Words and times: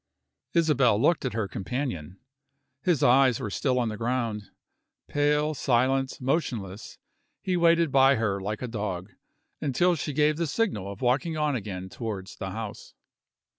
Isabel 0.55 0.99
looked 0.99 1.25
at 1.25 1.33
her 1.33 1.47
companion. 1.47 2.17
His 2.81 3.03
eyes 3.03 3.39
were 3.39 3.51
still 3.51 3.77
on 3.77 3.89
the 3.89 3.97
ground. 3.97 4.45
Pale, 5.07 5.53
silent, 5.53 6.19
motionless, 6.19 6.97
he 7.39 7.55
waited 7.55 7.91
by 7.91 8.15
her 8.15 8.41
like 8.41 8.63
a 8.63 8.67
dog, 8.67 9.11
until 9.61 9.93
she 9.93 10.11
gave 10.13 10.37
the 10.37 10.47
signal 10.47 10.91
of 10.91 11.01
walking 11.01 11.37
on 11.37 11.55
again 11.55 11.87
towards 11.87 12.35
the 12.37 12.49
house. 12.49 12.95